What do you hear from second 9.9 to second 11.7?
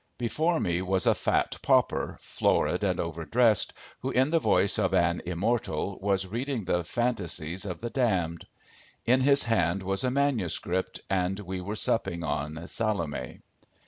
a manuscript, and we